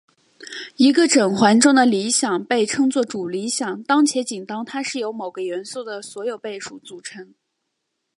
[0.77, 7.35] 一个整环中的理想被称作主理想当且仅当它是由某个元素的所有倍数组成。